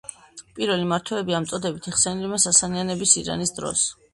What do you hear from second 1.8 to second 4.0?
იხსენიებიან სასანიანების ირანის დროს.